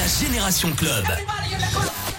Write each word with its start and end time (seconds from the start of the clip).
la 0.00 0.06
Génération 0.06 0.72
Club. 0.72 1.04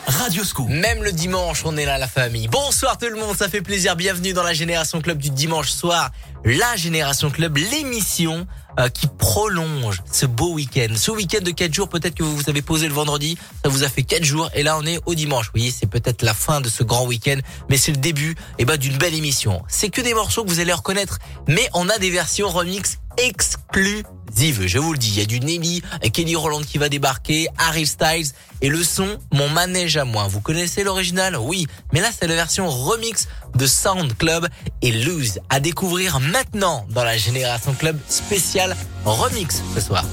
Radio 0.05 0.43
Scoop. 0.43 0.69
Même 0.69 1.01
le 1.01 1.11
dimanche, 1.11 1.63
on 1.65 1.75
est 1.77 1.85
là, 1.85 1.97
la 1.97 2.07
famille. 2.07 2.47
Bonsoir 2.47 2.95
tout 2.95 3.07
le 3.07 3.15
monde, 3.15 3.35
ça 3.35 3.49
fait 3.49 3.63
plaisir. 3.63 3.95
Bienvenue 3.95 4.33
dans 4.33 4.43
la 4.43 4.53
Génération 4.53 5.01
Club 5.01 5.17
du 5.17 5.31
dimanche 5.31 5.71
soir. 5.71 6.11
La 6.45 6.75
Génération 6.75 7.31
Club, 7.31 7.57
l'émission 7.57 8.45
euh, 8.77 8.87
qui 8.89 9.07
prolonge 9.07 10.03
ce 10.11 10.27
beau 10.27 10.53
week-end. 10.53 10.93
Ce 10.95 11.09
week-end 11.09 11.41
de 11.41 11.49
4 11.49 11.73
jours, 11.73 11.89
peut-être 11.89 12.13
que 12.13 12.21
vous 12.21 12.35
vous 12.35 12.49
avez 12.51 12.61
posé 12.61 12.87
le 12.87 12.93
vendredi, 12.93 13.35
ça 13.63 13.69
vous 13.69 13.83
a 13.83 13.89
fait 13.89 14.03
4 14.03 14.23
jours, 14.23 14.51
et 14.53 14.61
là 14.61 14.77
on 14.77 14.85
est 14.85 14.99
au 15.07 15.15
dimanche. 15.15 15.49
Oui, 15.55 15.73
c'est 15.75 15.89
peut-être 15.89 16.21
la 16.21 16.35
fin 16.35 16.61
de 16.61 16.69
ce 16.69 16.83
grand 16.83 17.07
week-end, 17.07 17.37
mais 17.69 17.77
c'est 17.77 17.91
le 17.91 17.97
début 17.97 18.35
eh 18.59 18.65
ben, 18.65 18.77
d'une 18.77 18.97
belle 18.97 19.15
émission. 19.15 19.63
C'est 19.67 19.89
que 19.89 20.01
des 20.01 20.13
morceaux 20.13 20.43
que 20.43 20.49
vous 20.49 20.59
allez 20.59 20.73
reconnaître, 20.73 21.17
mais 21.47 21.67
on 21.73 21.89
a 21.89 21.97
des 21.97 22.11
versions 22.11 22.49
remix 22.49 22.99
exclusives. 23.21 24.67
Je 24.67 24.79
vous 24.79 24.93
le 24.93 24.97
dis, 24.97 25.09
il 25.09 25.19
y 25.19 25.21
a 25.21 25.25
du 25.25 25.39
Nelly, 25.39 25.81
Kelly 26.13 26.35
Roland 26.35 26.61
qui 26.61 26.77
va 26.77 26.89
débarquer, 26.89 27.47
Harry 27.57 27.85
Styles 27.85 28.31
et 28.61 28.69
le 28.69 28.83
son 28.83 29.17
Mon 29.31 29.49
manège 29.49 29.97
à 29.97 30.05
moi. 30.05 30.27
Vous 30.27 30.41
connaissez 30.41 30.83
l'original? 30.83 31.37
Oui, 31.37 31.67
mais 31.93 32.01
là 32.01 32.09
c'est 32.17 32.27
la 32.27 32.35
version 32.35 32.69
remix 32.69 33.27
de 33.55 33.65
Sound 33.65 34.17
Club 34.17 34.47
et 34.81 34.91
Lose 34.91 35.39
à 35.49 35.59
découvrir 35.59 36.19
maintenant 36.19 36.85
dans 36.89 37.03
la 37.03 37.17
Génération 37.17 37.73
Club 37.73 37.99
spéciale 38.07 38.75
remix 39.05 39.61
ce 39.75 39.81
soir. 39.81 40.05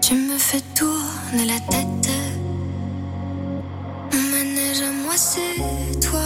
Tu 0.00 0.14
me 0.14 0.38
fais 0.38 0.62
tourner 0.74 1.46
la 1.46 1.58
tête. 1.72 1.95
À 4.78 4.92
moi, 4.92 5.14
c'est 5.16 6.00
toi. 6.00 6.20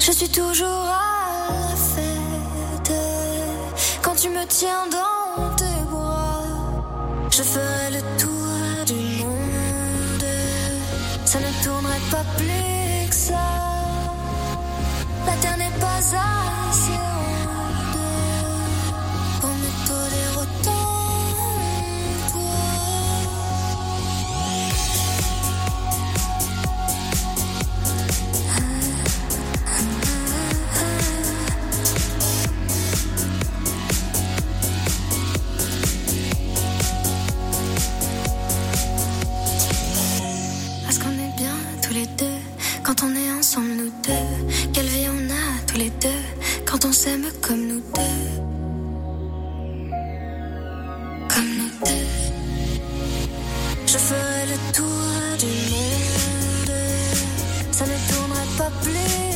Je 0.00 0.10
suis 0.10 0.28
toujours 0.28 0.66
à 0.66 1.52
la 1.52 1.76
fête. 1.76 2.92
Quand 4.02 4.16
tu 4.16 4.28
me 4.30 4.44
tiens 4.46 4.88
dans 4.90 5.54
tes 5.54 5.80
bras, 5.88 6.42
je 7.30 7.42
ferai 7.44 7.90
le 7.92 8.00
tour 8.18 8.84
du 8.84 9.22
monde. 9.22 10.26
Ça 11.24 11.38
ne 11.38 11.64
tournerait 11.64 12.06
pas 12.10 12.24
plus 12.36 13.08
que 13.08 13.14
ça. 13.14 13.46
La 15.24 15.34
terre 15.40 15.58
n'est 15.58 15.78
pas 15.78 15.94
assez 15.98 16.16
ensemble 43.52 43.74
nous 43.76 43.92
deux. 44.06 44.70
Quelle 44.72 44.86
vie 44.86 45.06
on 45.10 45.30
a 45.30 45.66
tous 45.66 45.76
les 45.76 45.90
deux 45.90 46.08
quand 46.64 46.86
on 46.86 46.92
s'aime 46.92 47.26
comme 47.42 47.66
nous 47.66 47.82
deux. 47.94 48.02
Comme 51.28 51.50
nous 51.58 51.70
deux. 51.84 52.06
Je 53.86 53.98
ferai 53.98 54.46
le 54.46 54.72
tour 54.72 55.36
du 55.38 55.52
monde. 55.70 56.76
Ça 57.72 57.84
ne 57.84 57.96
tournerait 58.10 58.56
pas 58.56 58.70
plus 58.82 59.31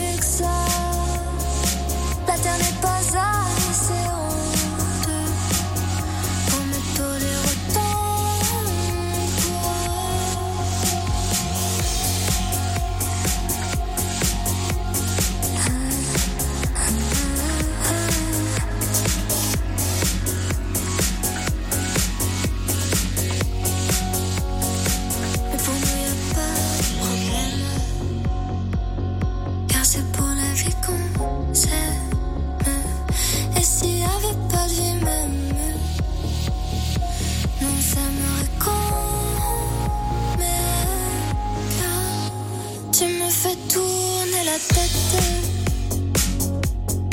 tourner 43.76 44.44
la 44.44 44.58
tête. 44.74 45.00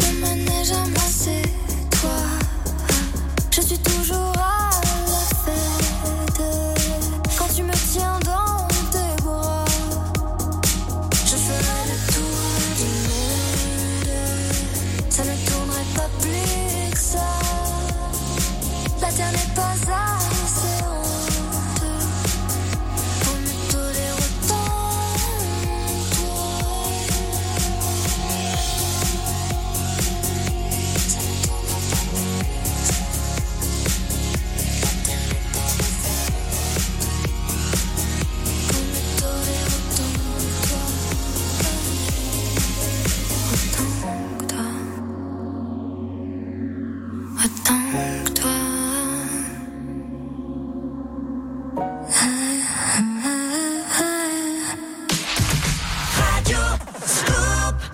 Mon 0.01 0.13
manège 0.22 0.72
à 0.72 0.85
moi, 0.96 1.07
c'est 1.09 1.50
toi. 2.00 2.19
Je 3.51 3.62
suis 3.62 3.79
toujours 3.79 4.33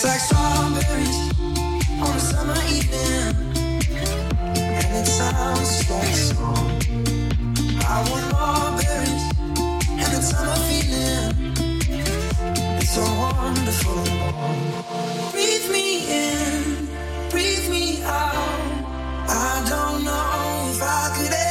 Tastes 0.00 0.12
like 0.12 0.20
strawberries 0.20 1.18
on 2.00 2.16
a 2.16 2.20
summer 2.20 2.60
evening, 2.72 3.36
and 4.56 4.96
it 4.96 5.06
sounds. 5.06 5.90
I 7.84 8.00
want 8.08 8.26
more 8.32 8.70
berries 8.80 9.24
and 10.00 10.10
that 10.12 10.24
summer 10.24 10.56
feeling. 10.64 11.32
It's 12.80 12.92
so 12.94 13.02
wonderful. 13.02 14.00
Breathe 15.32 15.68
me 15.70 15.86
in, 16.08 16.88
breathe 17.28 17.68
me 17.68 18.02
out. 18.02 18.70
I 19.28 19.62
don't 19.68 20.02
know 20.02 20.70
if 20.72 20.82
I 20.82 21.12
could 21.14 21.30
ever 21.30 21.49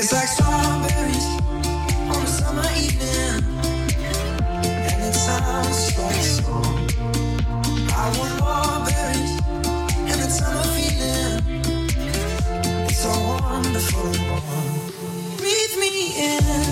It's 0.00 0.12
like 0.12 0.28
strawberries 0.28 1.26
on 2.08 2.22
a 2.22 2.26
summer 2.28 2.62
evening, 2.78 3.42
and 4.62 5.02
it 5.02 5.12
sounds. 5.12 5.98
I 7.90 8.06
want 8.16 8.30
strawberries 8.38 9.32
and 10.06 10.20
summer 10.30 10.62
feeling. 10.76 11.42
It's 12.86 12.98
so 13.00 13.10
wonderful. 13.10 14.12
Breathe 15.36 15.76
me 15.80 15.92
in. 16.16 16.67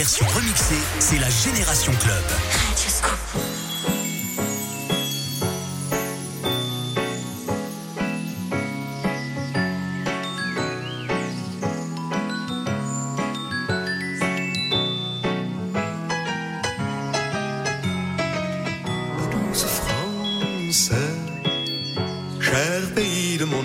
version 0.00 0.26
remixée, 0.28 0.80
c'est 0.98 1.18
la 1.18 1.28
Génération 1.28 1.92
Club. 2.00 2.24
Radio 2.68 2.88
Scoop. 2.88 3.18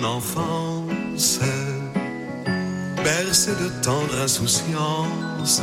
enfance, 0.04 1.40
bercé 3.02 3.52
de 3.52 3.68
tendre 3.82 4.20
insouciance. 4.22 5.62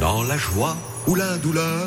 Dans 0.00 0.22
la 0.22 0.38
joie 0.38 0.76
ou 1.06 1.14
la 1.14 1.36
douleur. 1.36 1.86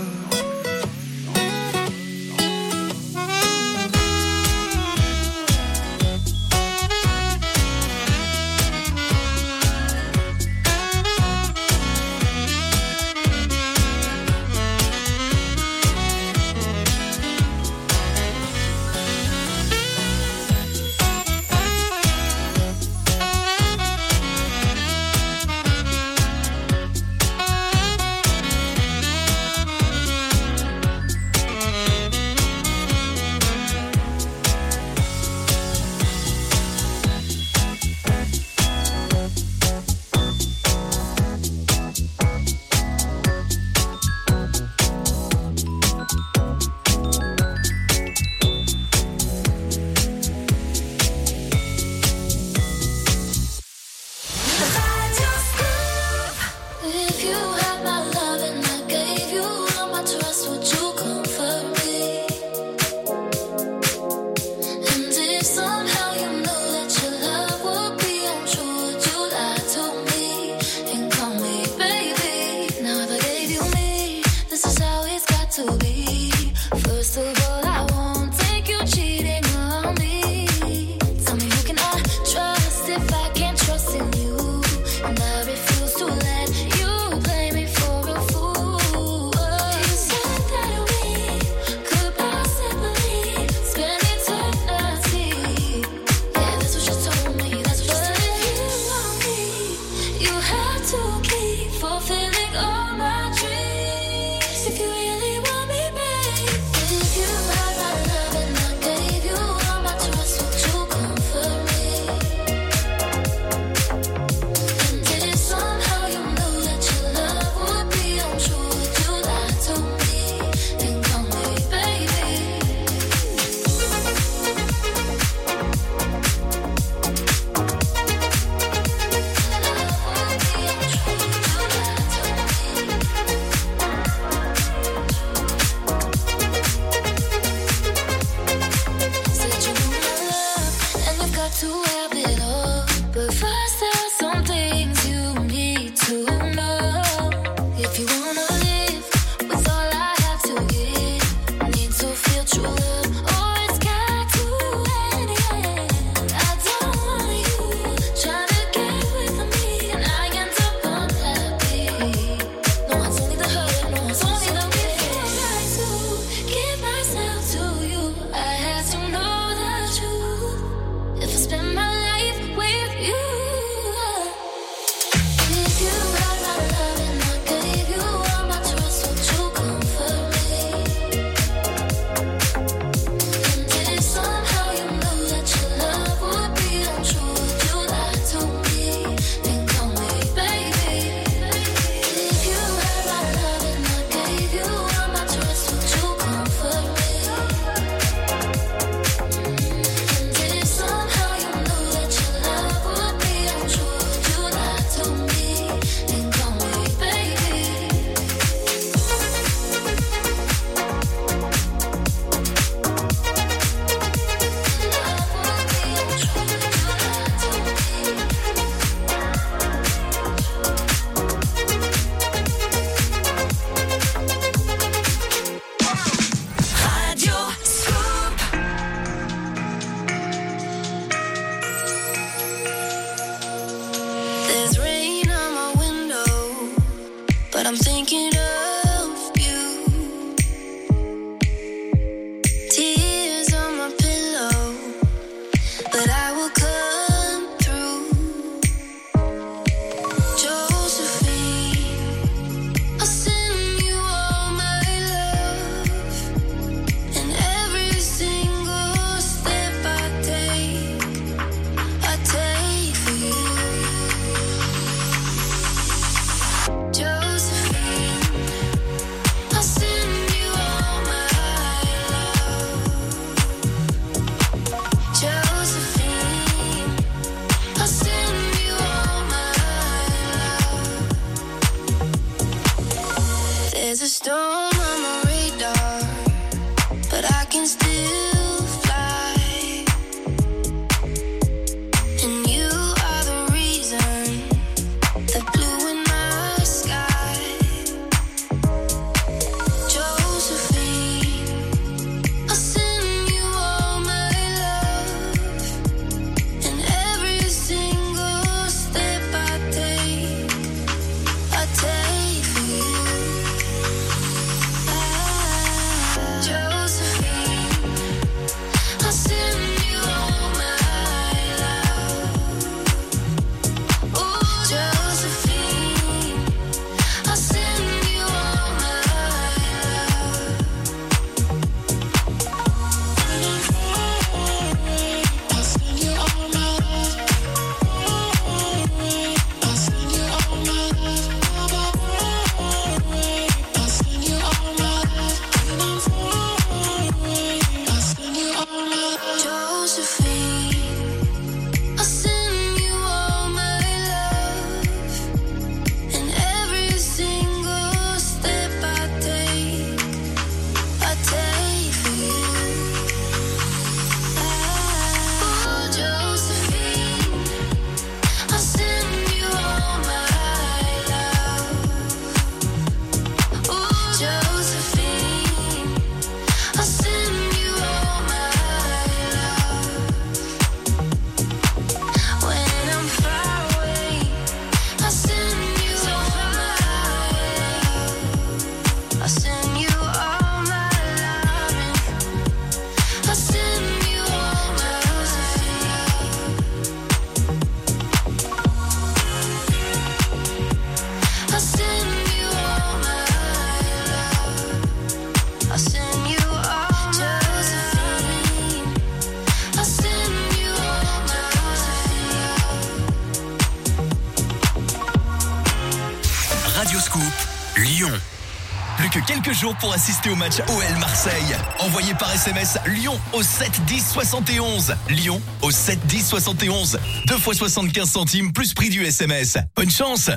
Jours 419.63 419.75
pour 419.75 419.93
assister 419.93 420.29
au 420.29 420.35
match 420.35 420.55
OL 420.67 420.99
Marseille. 420.99 421.55
Envoyez 421.79 422.13
par 422.15 422.33
SMS 422.33 422.77
Lyon 422.85 423.17
au 423.31 423.41
7 423.41 423.85
10 423.85 424.11
71. 424.11 424.93
Lyon 425.07 425.41
au 425.61 425.71
7 425.71 426.05
10 426.05 426.27
71. 426.27 426.99
2 427.27 427.37
fois 427.37 427.53
75 427.53 428.09
centimes 428.09 428.51
plus 428.51 428.73
prix 428.73 428.89
du 428.89 429.05
SMS. 429.05 429.57
Bonne 429.77 429.89
chance 429.89 430.29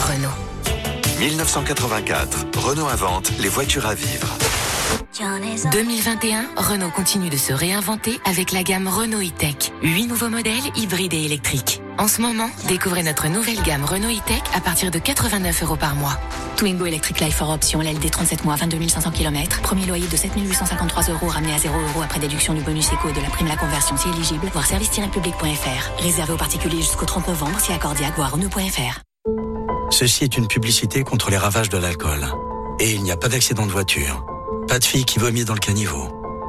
Renault. 0.00 0.30
1984, 1.20 2.46
Renault 2.56 2.88
invente 2.88 3.30
les 3.38 3.50
voitures 3.50 3.86
à 3.86 3.94
vivre. 3.94 4.28
2021, 5.70 6.46
Renault 6.56 6.90
continue 6.90 7.28
de 7.28 7.36
se 7.36 7.52
réinventer 7.52 8.18
avec 8.24 8.52
la 8.52 8.62
gamme 8.62 8.88
Renault 8.88 9.20
e-Tech. 9.20 9.72
8 9.82 10.06
nouveaux 10.06 10.30
modèles 10.30 10.72
hybrides 10.74 11.12
et 11.12 11.24
électriques. 11.24 11.82
En 11.96 12.08
ce 12.08 12.20
moment, 12.20 12.50
découvrez 12.66 13.04
notre 13.04 13.28
nouvelle 13.28 13.62
gamme 13.62 13.84
Renault 13.84 14.10
e-Tech 14.10 14.42
à 14.52 14.60
partir 14.60 14.90
de 14.90 14.98
89 14.98 15.62
euros 15.62 15.76
par 15.76 15.94
mois. 15.94 16.18
Twingo 16.56 16.86
Electric 16.86 17.20
Life 17.20 17.36
for 17.36 17.50
Option, 17.50 17.80
LLD 17.80 18.10
37 18.10 18.44
mois, 18.44 18.56
22 18.56 18.88
500 18.88 19.12
km. 19.12 19.62
Premier 19.62 19.86
loyer 19.86 20.06
de 20.08 20.16
7 20.16 20.32
853 20.36 21.04
euros 21.10 21.28
ramené 21.28 21.54
à 21.54 21.58
0 21.58 21.72
euros 21.72 22.02
après 22.02 22.18
déduction 22.18 22.52
du 22.52 22.62
bonus 22.62 22.92
éco 22.92 23.08
et 23.08 23.12
de 23.12 23.20
la 23.20 23.28
prime 23.28 23.46
la 23.46 23.56
conversion 23.56 23.96
si 23.96 24.08
éligible. 24.08 24.48
Voir 24.52 24.66
service-public.fr. 24.66 26.02
Réservé 26.02 26.32
aux 26.32 26.36
particuliers 26.36 26.78
jusqu'au 26.78 27.06
30 27.06 27.28
novembre 27.28 27.60
si 27.60 27.72
accordé 27.72 28.04
à 28.04 28.10
Renault.fr. 28.26 29.00
Ceci 29.90 30.24
est 30.24 30.36
une 30.36 30.48
publicité 30.48 31.04
contre 31.04 31.30
les 31.30 31.38
ravages 31.38 31.68
de 31.68 31.78
l'alcool. 31.78 32.26
Et 32.80 32.92
il 32.92 33.04
n'y 33.04 33.12
a 33.12 33.16
pas 33.16 33.28
d'accident 33.28 33.66
de 33.66 33.72
voiture. 33.72 34.26
Pas 34.66 34.80
de 34.80 34.84
fille 34.84 35.04
qui 35.04 35.20
vomit 35.20 35.44
dans 35.44 35.54
le 35.54 35.60
caniveau. 35.60 36.08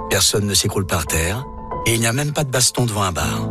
Personne 0.09 0.47
ne 0.47 0.55
s'écroule 0.55 0.87
par 0.87 1.05
terre. 1.05 1.45
Et 1.85 1.93
il 1.93 1.99
n'y 1.99 2.07
a 2.07 2.13
même 2.13 2.33
pas 2.33 2.43
de 2.43 2.49
baston 2.49 2.85
devant 2.85 3.03
un 3.03 3.11
bar. 3.11 3.47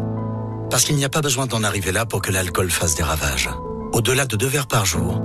Parce 0.70 0.84
qu'il 0.84 0.96
n'y 0.96 1.04
a 1.04 1.08
pas 1.08 1.20
besoin 1.20 1.46
d'en 1.46 1.62
arriver 1.62 1.92
là 1.92 2.06
pour 2.06 2.22
que 2.22 2.30
l'alcool 2.30 2.70
fasse 2.70 2.94
des 2.94 3.02
ravages. 3.02 3.50
Au-delà 3.92 4.26
de 4.26 4.36
deux 4.36 4.46
verres 4.46 4.66
par 4.66 4.86
jour, 4.86 5.20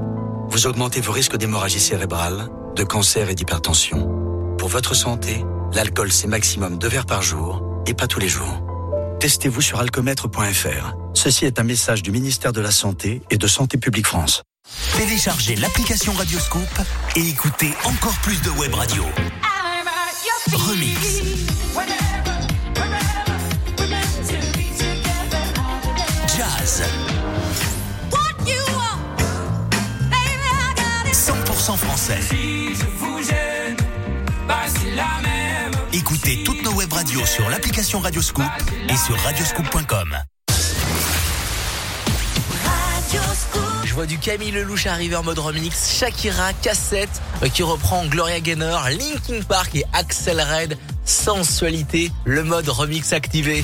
vous 0.50 0.68
augmentez 0.68 1.02
vos 1.02 1.12
risques 1.12 1.38
d'hémorragie 1.38 1.80
cérébrale, 1.80 2.50
de 2.76 2.84
cancer 2.84 3.30
et 3.30 3.36
d'hypertension. 3.36 4.08
Pour 4.58 4.70
votre 4.70 4.94
santé, 4.94 5.44
l'alcool 5.74 6.12
c'est 6.12 6.28
maximum 6.28 6.78
deux 6.78 6.88
verres 6.88 7.06
par 7.06 7.22
jour 7.22 7.64
et 7.88 7.94
pas 7.94 8.08
tous 8.08 8.20
les 8.20 8.28
jours. 8.28 8.62
Testez-vous 9.20 9.62
sur 9.62 9.80
alcomètre.fr. 9.80 10.96
Ceci 11.14 11.46
est 11.46 11.60
un 11.60 11.64
message 11.64 12.04
du 12.04 12.12
ministère 12.12 12.54
de 12.54 12.62
la 12.62 12.72
Santé 12.72 13.22
et 13.30 13.38
de 13.38 13.48
Santé 13.48 13.78
publique 13.78 14.08
France. 14.08 14.44
Téléchargez 14.98 15.56
l'application 15.56 16.14
Radio 16.14 16.40
Scoop 16.40 16.62
et 17.16 17.28
écoutez 17.28 17.74
encore 17.86 18.18
plus 18.22 18.42
de 18.42 18.50
web 18.52 18.74
radio. 18.74 19.04
Remix. 20.54 21.22
100% 31.70 31.78
français. 31.78 32.20
Écoutez 35.94 36.44
toutes 36.44 36.64
nos 36.64 36.72
web 36.72 36.92
radios 36.92 37.26
sur 37.28 37.48
l'application 37.48 38.00
Radio 38.00 38.24
Scoop 38.24 38.46
et 38.88 38.96
sur 38.98 39.16
radioscoop.com. 39.20 40.18
Je 43.86 43.94
vois 43.94 44.08
du 44.08 44.18
Camille 44.18 44.52
Lelouch 44.52 44.88
arriver 44.88 45.16
en 45.16 45.24
mode 45.24 45.38
remix, 45.38 45.92
Shakira, 46.00 46.54
cassette, 46.54 47.22
euh, 47.44 47.50
qui 47.50 47.62
reprend 47.62 48.06
Gloria 48.08 48.40
Gaynor, 48.40 48.90
Linkin 48.90 49.44
Park 49.48 49.76
et 49.76 49.84
Axel 49.94 50.42
Red, 50.42 50.76
sensualité, 51.06 52.12
le 52.26 52.44
mode 52.44 52.70
remix 52.70 53.14
activé. 53.14 53.64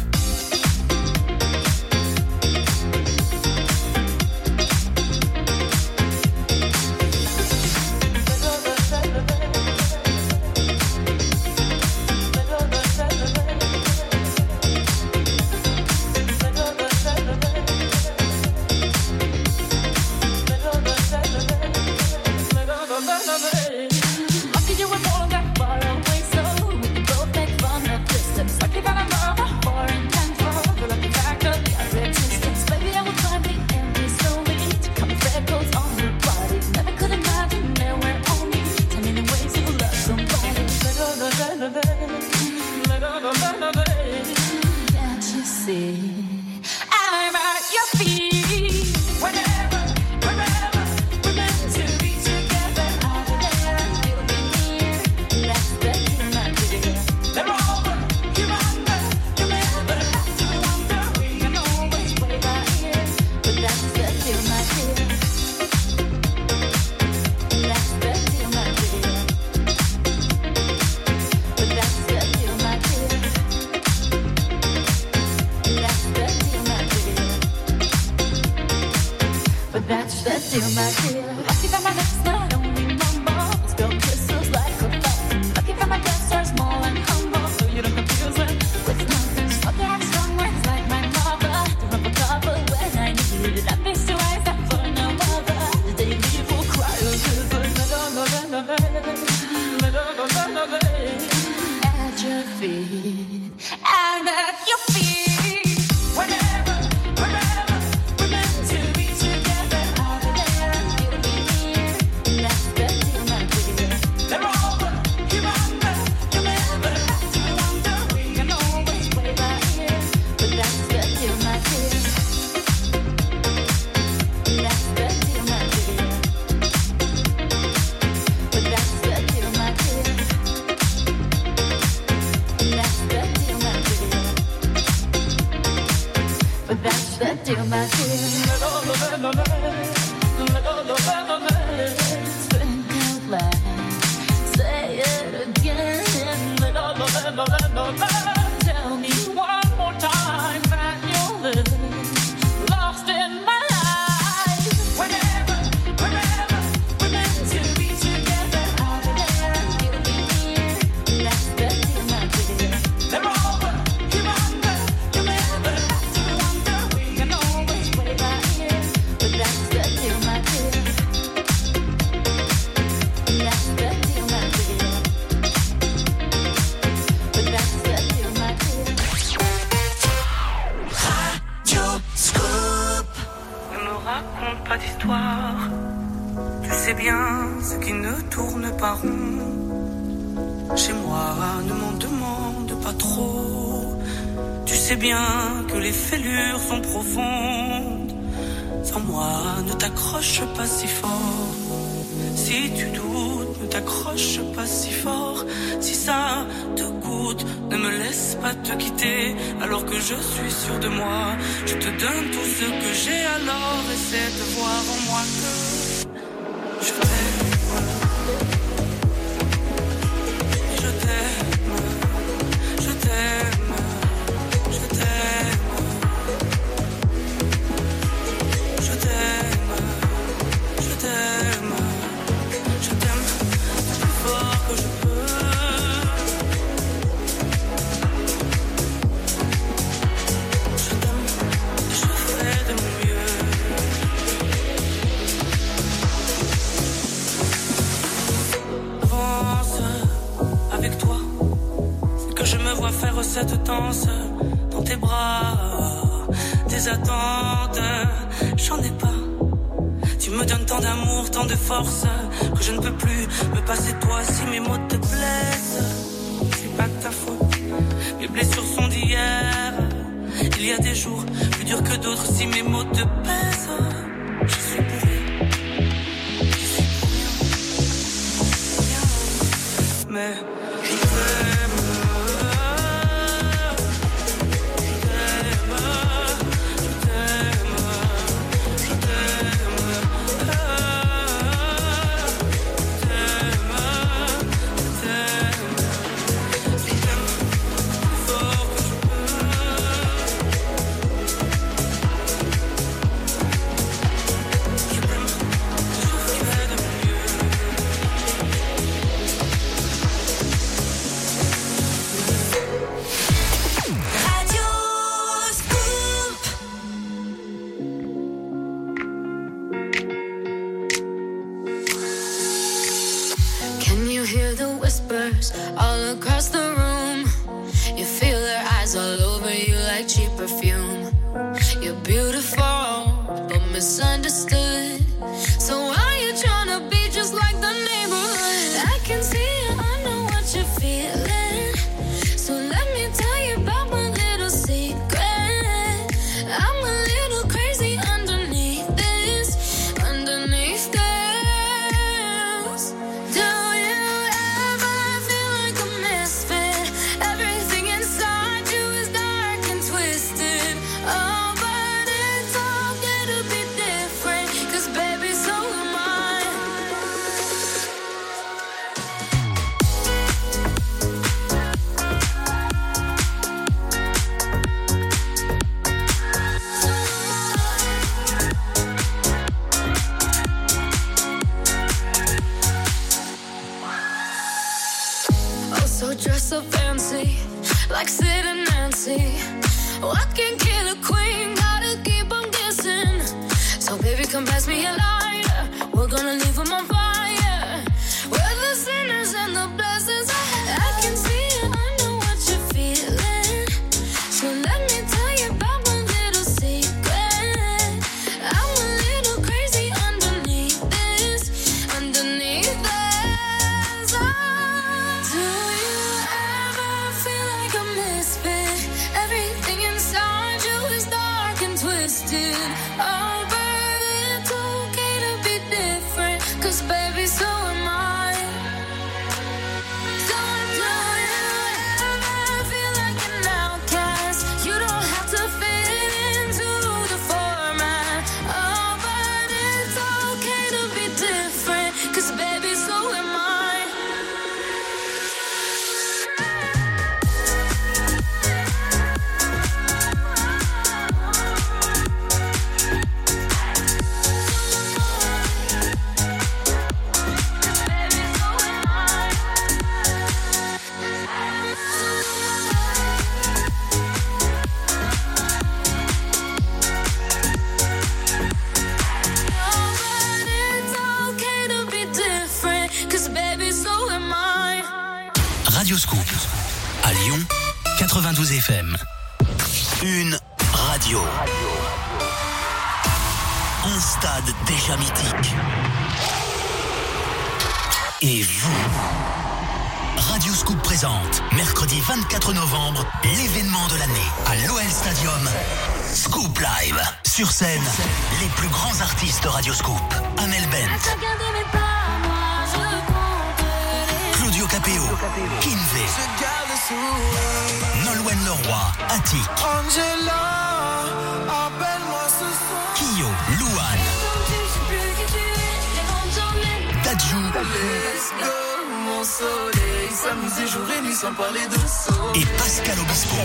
Nuit 521.11 521.17
sans 521.17 521.33
parler 521.33 521.59
de 521.67 522.39
et 522.39 522.45
Pascal 522.57 522.97
Obispo. 522.99 523.35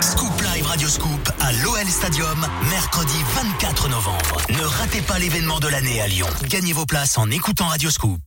Scoop 0.00 0.42
Live 0.42 0.66
Radio 0.66 0.88
Scoop 0.88 1.30
à 1.40 1.52
l'OL 1.52 1.86
Stadium, 1.86 2.46
mercredi 2.70 3.14
24 3.34 3.88
novembre. 3.88 4.36
Ne 4.50 4.62
ratez 4.62 5.00
pas 5.02 5.18
l'événement 5.18 5.60
de 5.60 5.68
l'année 5.68 6.00
à 6.00 6.08
Lyon. 6.08 6.26
Gagnez 6.48 6.72
vos 6.72 6.86
places 6.86 7.16
en 7.18 7.30
écoutant 7.30 7.66
Radio 7.66 7.90
Scoop. 7.90 8.20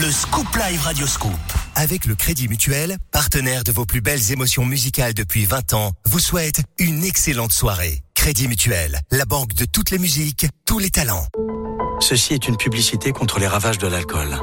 Le 0.00 0.10
Scoop 0.10 0.46
Live 0.56 0.82
Radio 0.82 1.06
Scoop. 1.06 1.32
Avec 1.74 2.06
le 2.06 2.14
Crédit 2.14 2.48
Mutuel, 2.48 2.96
partenaire 3.12 3.64
de 3.64 3.72
vos 3.72 3.84
plus 3.84 4.00
belles 4.00 4.32
émotions 4.32 4.64
musicales 4.64 5.14
depuis 5.14 5.44
20 5.44 5.74
ans, 5.74 5.92
vous 6.06 6.20
souhaite 6.20 6.62
une 6.78 7.04
excellente 7.04 7.52
soirée. 7.52 8.00
Crédit 8.14 8.48
Mutuel, 8.48 9.00
la 9.10 9.24
banque 9.24 9.54
de 9.54 9.64
toutes 9.64 9.90
les 9.90 9.98
musiques, 9.98 10.46
tous 10.66 10.78
les 10.78 10.90
talents. 10.90 11.26
Ceci 12.00 12.34
est 12.34 12.48
une 12.48 12.56
publicité 12.56 13.12
contre 13.12 13.38
les 13.38 13.46
ravages 13.46 13.78
de 13.78 13.86
l'alcool. 13.86 14.40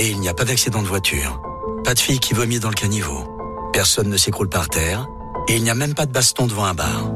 Et 0.00 0.10
il 0.10 0.20
n'y 0.20 0.28
a 0.28 0.34
pas 0.34 0.44
d'accident 0.44 0.80
de 0.80 0.86
voiture. 0.86 1.42
Pas 1.82 1.92
de 1.92 1.98
fille 1.98 2.20
qui 2.20 2.32
vomit 2.32 2.60
dans 2.60 2.68
le 2.68 2.74
caniveau. 2.76 3.26
Personne 3.72 4.08
ne 4.08 4.16
s'écroule 4.16 4.48
par 4.48 4.68
terre. 4.68 5.08
Et 5.48 5.56
il 5.56 5.64
n'y 5.64 5.70
a 5.70 5.74
même 5.74 5.94
pas 5.94 6.06
de 6.06 6.12
baston 6.12 6.46
devant 6.46 6.66
un 6.66 6.74
bar. 6.74 7.10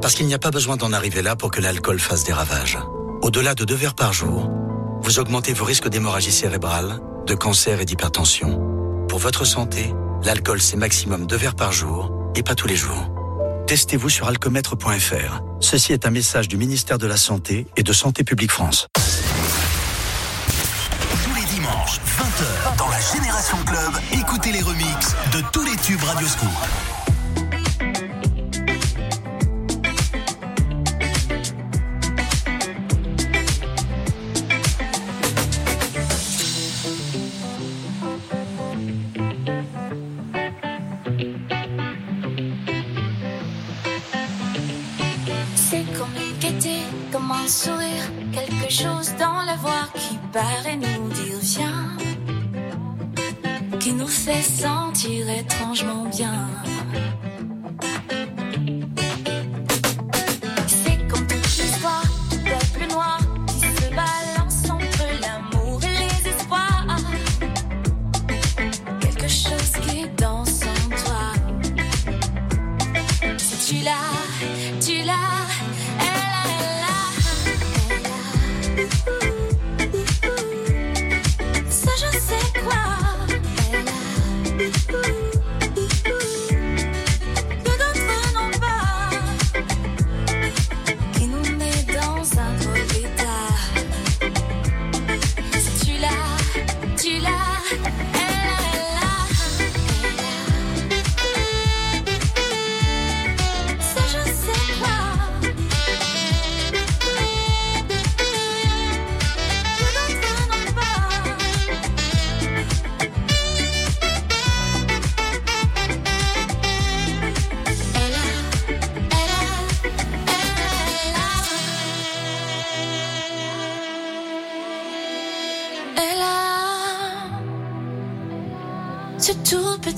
Parce 0.00 0.14
qu'il 0.14 0.26
n'y 0.26 0.32
a 0.32 0.38
pas 0.38 0.50
besoin 0.50 0.78
d'en 0.78 0.94
arriver 0.94 1.20
là 1.20 1.36
pour 1.36 1.50
que 1.50 1.60
l'alcool 1.60 2.00
fasse 2.00 2.24
des 2.24 2.32
ravages. 2.32 2.78
Au-delà 3.20 3.54
de 3.54 3.66
deux 3.66 3.74
verres 3.74 3.94
par 3.94 4.14
jour, 4.14 4.48
vous 5.02 5.18
augmentez 5.18 5.52
vos 5.52 5.66
risques 5.66 5.88
d'hémorragie 5.88 6.32
cérébrale, 6.32 7.00
de 7.26 7.34
cancer 7.34 7.82
et 7.82 7.84
d'hypertension. 7.84 8.62
Pour 9.10 9.18
votre 9.18 9.44
santé, 9.44 9.92
l'alcool 10.24 10.62
c'est 10.62 10.76
maximum 10.76 11.26
deux 11.26 11.36
verres 11.36 11.54
par 11.54 11.72
jour 11.72 12.10
et 12.34 12.42
pas 12.42 12.54
tous 12.54 12.66
les 12.66 12.76
jours. 12.76 13.10
Testez-vous 13.66 14.08
sur 14.08 14.26
alcomètre.fr. 14.26 15.42
Ceci 15.60 15.92
est 15.92 16.06
un 16.06 16.10
message 16.10 16.48
du 16.48 16.56
ministère 16.56 16.96
de 16.96 17.06
la 17.06 17.18
Santé 17.18 17.66
et 17.76 17.82
de 17.82 17.92
Santé 17.92 18.24
publique 18.24 18.52
France. 18.52 18.86
Génération 23.12 23.58
Club, 23.64 23.92
écoutez 24.12 24.50
les 24.50 24.62
remixes 24.62 25.14
de 25.32 25.40
tous 25.52 25.62
les 25.62 25.76
tubes 25.76 26.02
Radio 26.02 26.26
Scoop. 26.26 26.48
C'est 45.54 45.84
gaieté, 46.40 46.80
comme 47.12 47.30
un 47.30 47.48
sourire, 47.48 47.88
quelque 48.32 48.72
chose 48.72 49.14
dans 49.18 49.42
la 49.42 49.56
voix 49.56 49.88
qui 49.94 50.18
paraît 50.32 50.76
sentir 54.46 55.28
étrangement 55.28 56.04
bien. 56.04 56.65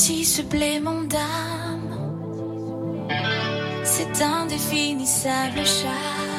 Petit 0.09 0.25
supplément 0.25 1.03
d'âme 1.03 1.99
c'est 3.85 4.23
indéfinissable 4.23 5.67
charme, 5.67 6.38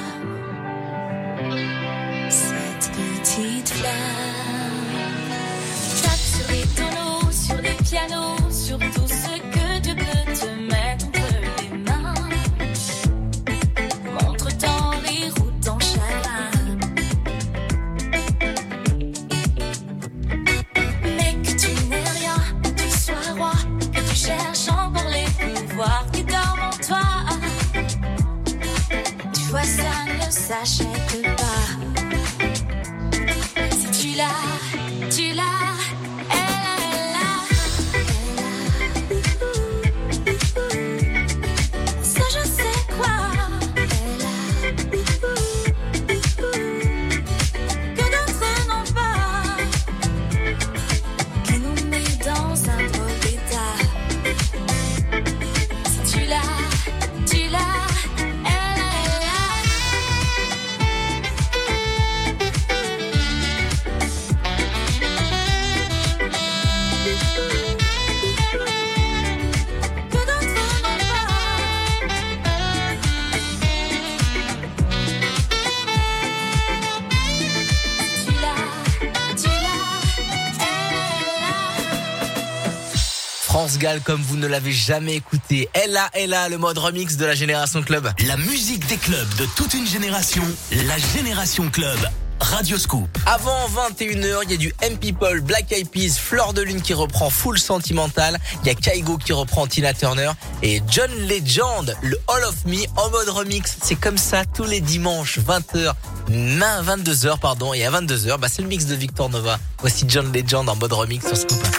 Comme 84.04 84.22
vous 84.22 84.36
ne 84.36 84.46
l'avez 84.46 84.74
jamais 84.74 85.16
écouté. 85.16 85.70
Ella, 85.74 86.10
Ella, 86.14 86.50
le 86.50 86.58
mode 86.58 86.78
remix 86.78 87.16
de 87.16 87.26
la 87.26 87.34
Génération 87.34 87.82
Club. 87.82 88.12
La 88.28 88.36
musique 88.36 88.86
des 88.88 88.98
clubs 88.98 89.36
de 89.38 89.46
toute 89.56 89.74
une 89.74 89.88
génération, 89.88 90.44
la 90.86 90.98
Génération 91.16 91.70
Club. 91.70 91.98
Radio 92.42 92.78
Scoop. 92.78 93.08
Avant 93.26 93.68
21h, 93.70 94.40
il 94.44 94.52
y 94.52 94.54
a 94.54 94.58
du 94.58 94.74
M 94.82 94.98
People, 94.98 95.40
Black 95.42 95.72
Eyed 95.72 95.90
Peas, 95.90 96.18
Fleur 96.20 96.54
de 96.54 96.62
Lune 96.62 96.82
qui 96.82 96.94
reprend 96.94 97.30
Full 97.30 97.58
Sentimental, 97.58 98.38
il 98.64 98.68
y 98.68 98.70
a 98.70 98.76
Kaigo 98.76 99.18
qui 99.18 99.32
reprend 99.32 99.66
Tina 99.66 99.94
Turner 99.94 100.32
et 100.62 100.82
John 100.90 101.12
Legend, 101.28 101.96
le 102.02 102.20
All 102.28 102.44
of 102.44 102.66
Me 102.66 102.86
en 102.98 103.10
mode 103.12 103.30
remix. 103.30 103.78
C'est 103.82 103.96
comme 103.96 104.18
ça 104.18 104.44
tous 104.46 104.66
les 104.66 104.82
dimanches 104.82 105.40
20h, 105.40 105.94
22h 106.30 107.40
pardon 107.40 107.74
et 107.74 107.86
à 107.86 107.92
22h, 107.92 108.38
bah 108.38 108.48
c'est 108.50 108.62
le 108.62 108.68
mix 108.68 108.86
de 108.86 108.96
Victor 108.96 109.30
Nova. 109.30 109.58
Voici 109.80 110.06
John 110.08 110.32
Legend 110.34 110.68
en 110.68 110.76
mode 110.76 110.94
remix 110.94 111.26
sur 111.26 111.38
Scoop. 111.38 111.79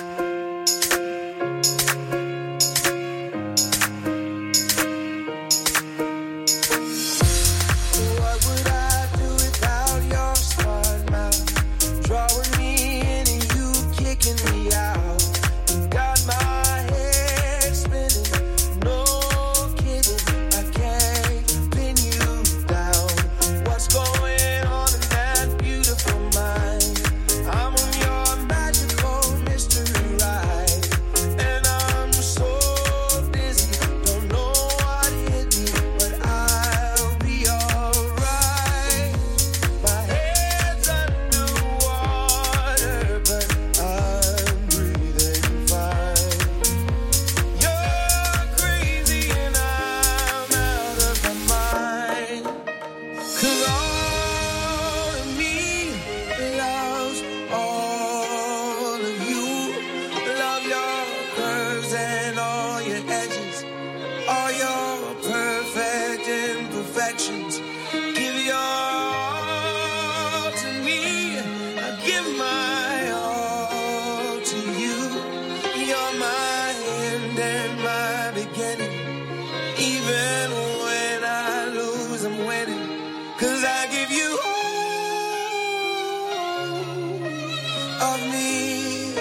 of 88.00 88.20
me, 88.32 89.14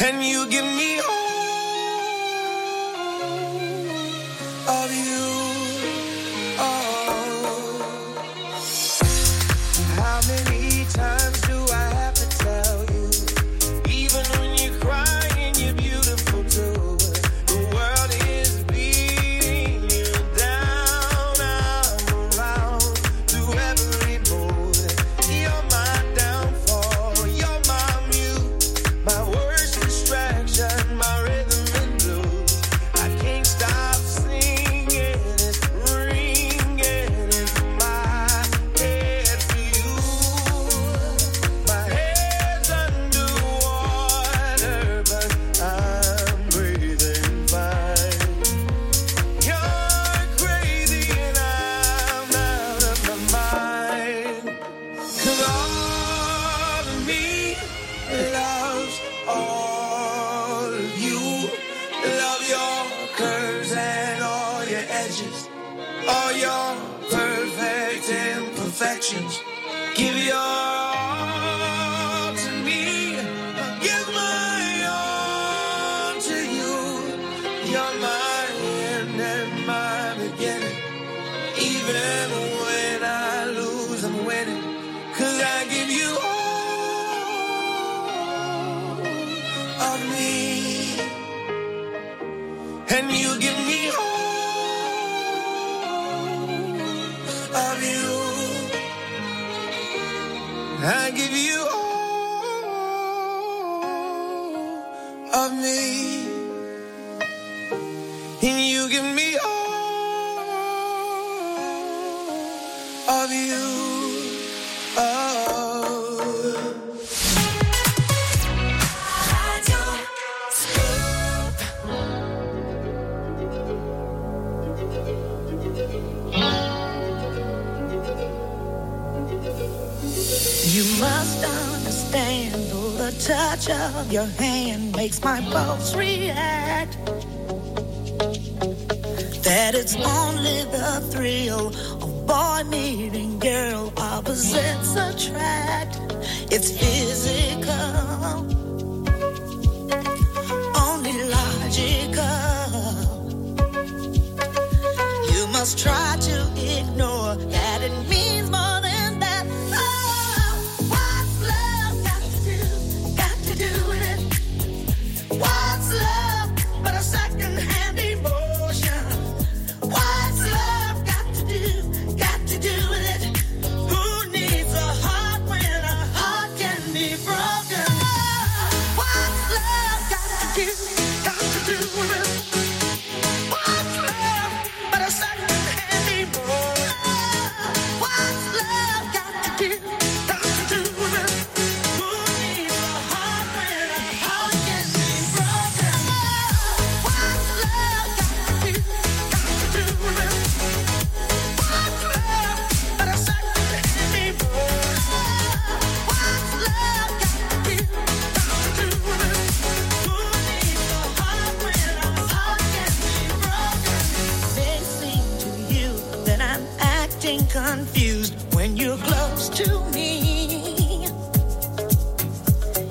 and 0.00 0.22
you 0.24 0.46
give 0.48 0.64
me 0.64 1.00
all. 1.00 1.19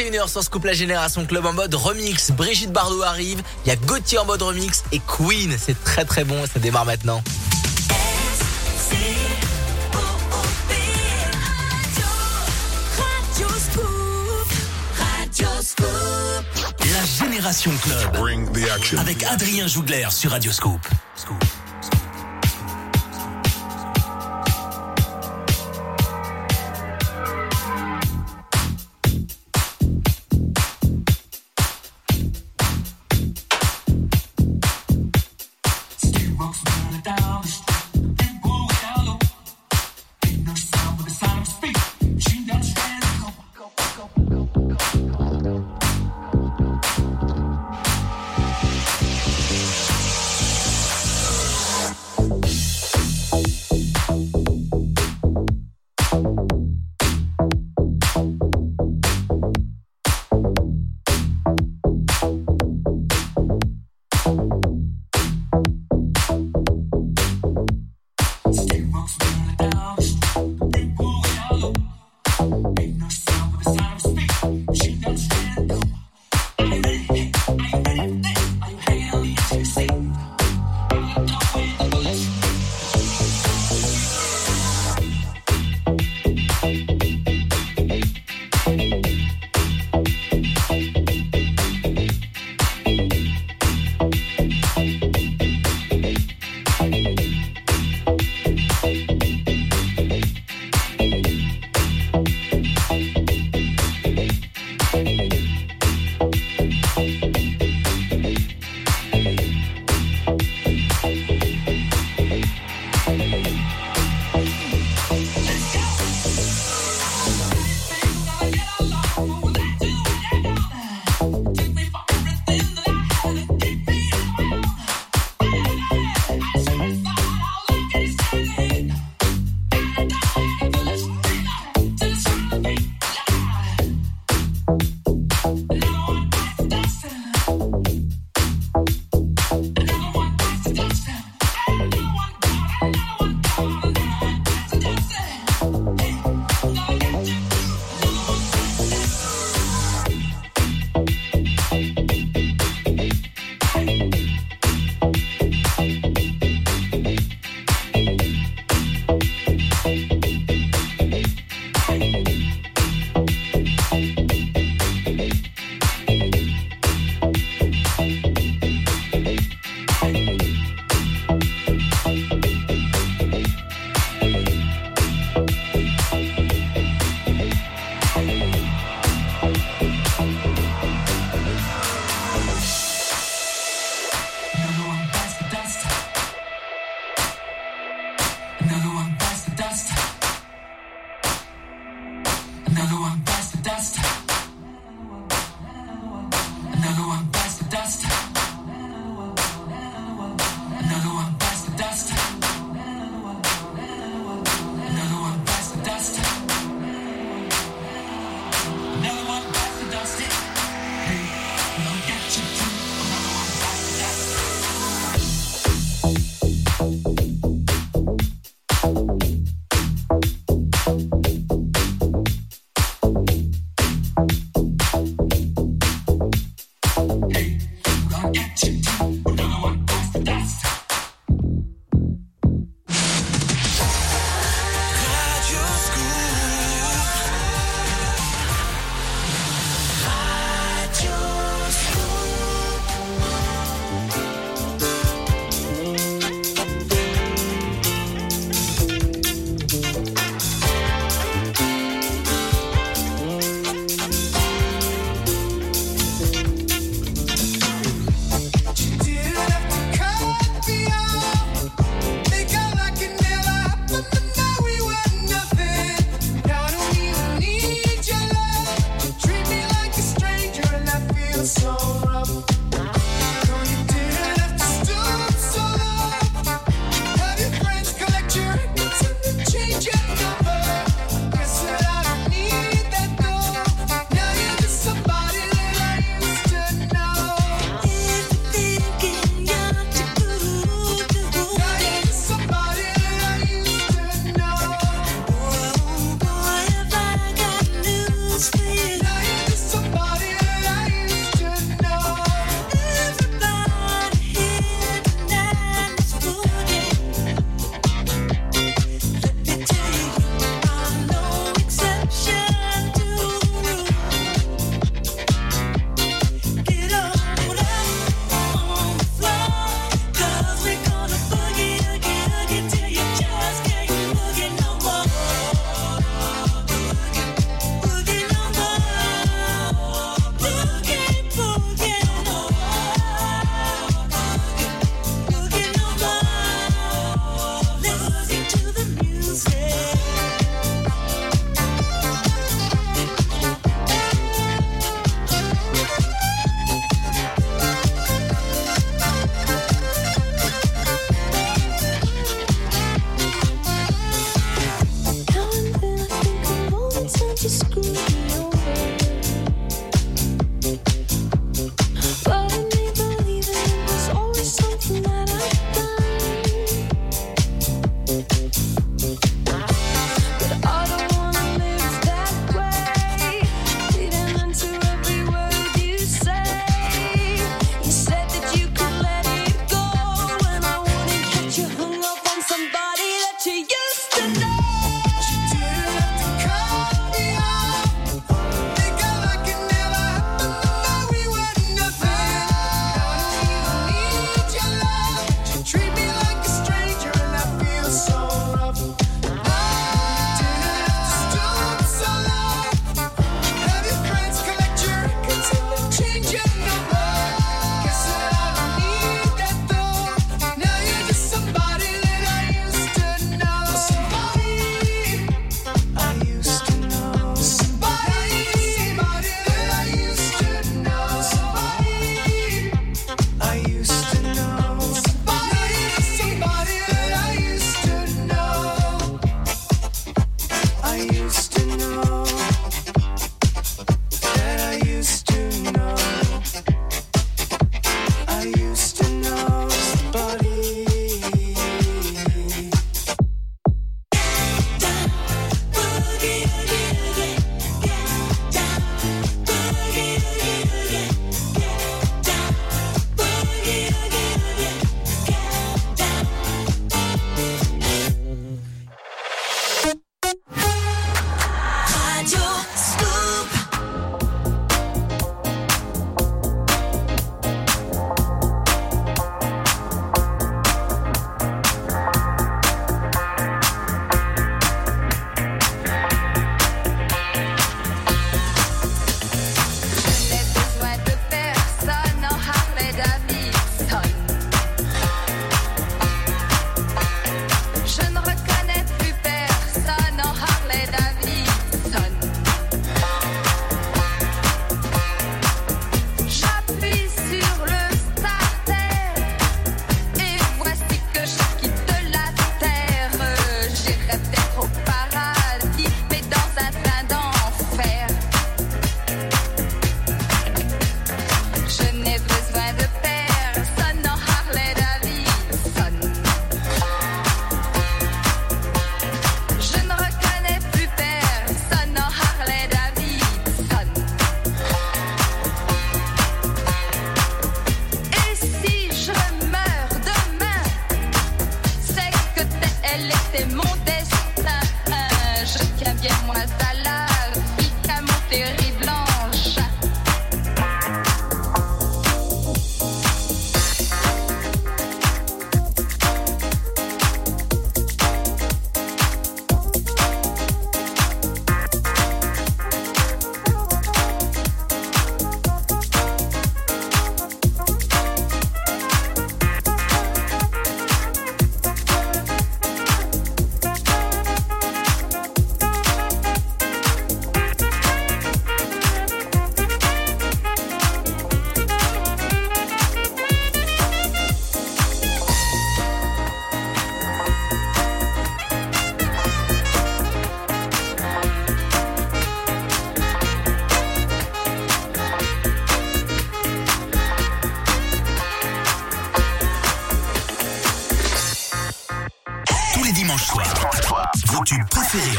21h 0.00 0.28
sur 0.28 0.42
Scoop 0.42 0.64
la 0.64 0.72
Génération 0.72 1.26
Club 1.26 1.44
en 1.44 1.52
mode 1.52 1.74
remix. 1.74 2.30
Brigitte 2.30 2.72
Bardot 2.72 3.02
arrive. 3.02 3.42
Il 3.66 3.68
y 3.68 3.70
a 3.70 3.76
Gauthier 3.76 4.16
en 4.16 4.24
mode 4.24 4.40
remix 4.40 4.82
et 4.92 5.00
Queen. 5.00 5.54
C'est 5.58 5.78
très 5.84 6.06
très 6.06 6.24
bon 6.24 6.42
et 6.42 6.46
ça 6.46 6.58
démarre 6.58 6.86
maintenant. 6.86 7.22
La 16.80 17.26
Génération 17.26 17.72
Club. 17.82 18.98
Avec 18.98 19.22
Adrien 19.24 19.66
Jougler 19.66 20.06
sur 20.10 20.30
Radio 20.30 20.50
Scoop. 20.50 20.80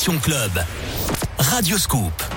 Passion 0.00 0.18
Club. 0.18 0.64
Radio 1.36 1.76
Scoop. 1.76 2.29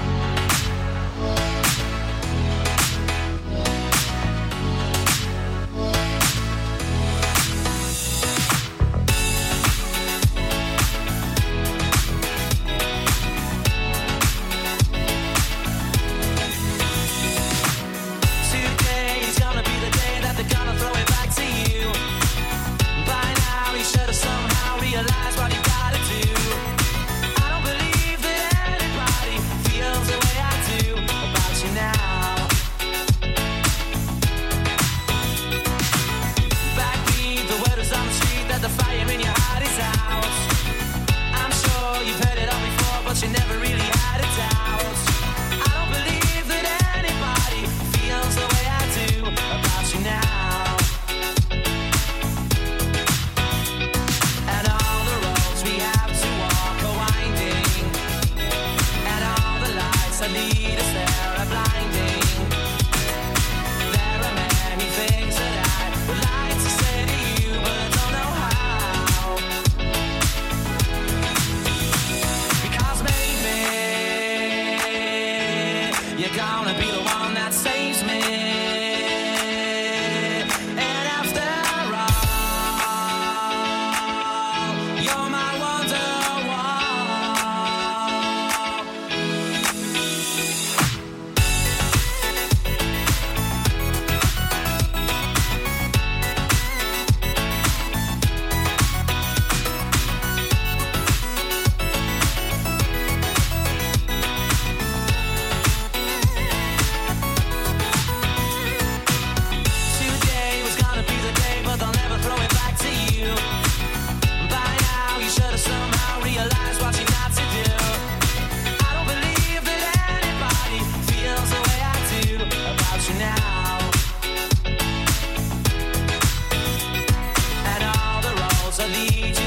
felice 128.84 129.43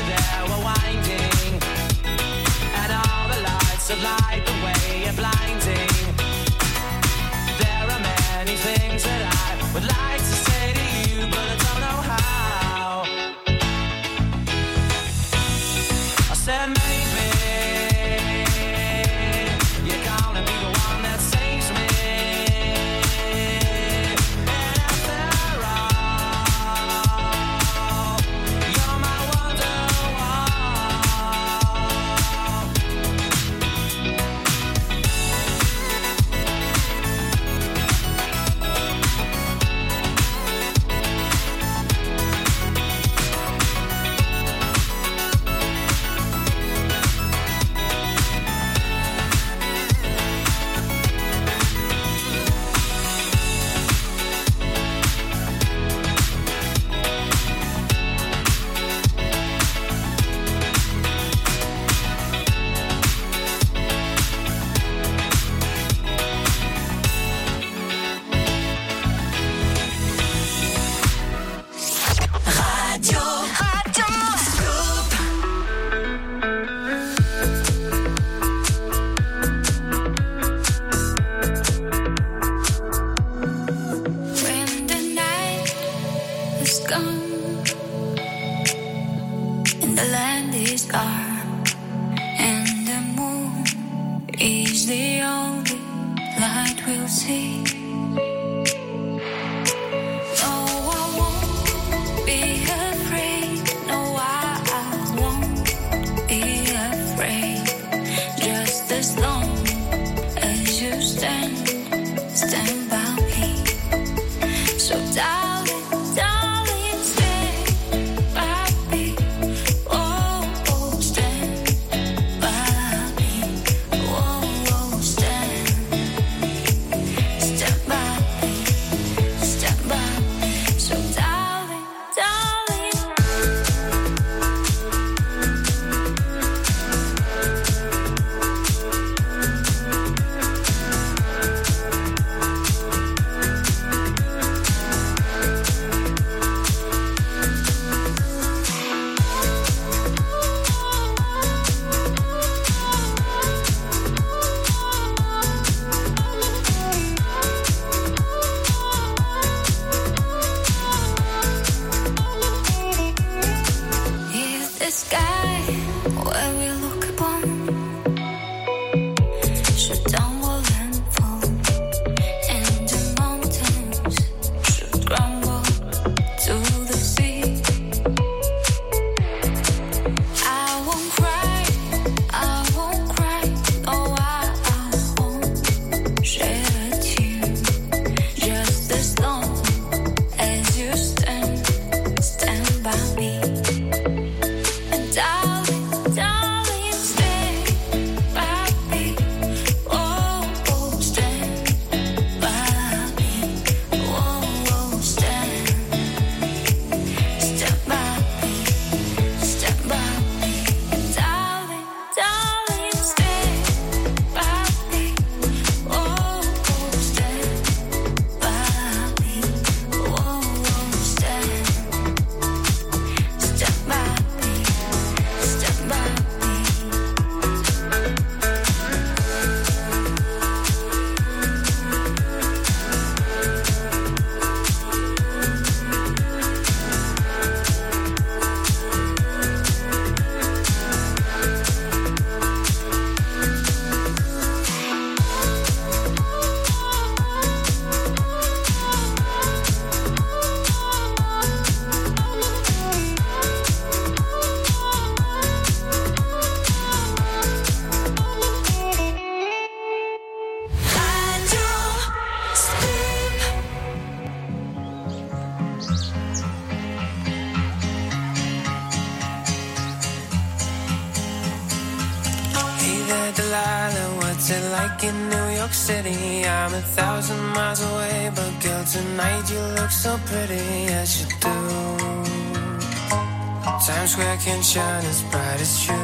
Can 284.38 284.62
shine 284.62 285.04
as 285.06 285.22
bright 285.24 285.60
as 285.60 285.88
you. 285.88 285.94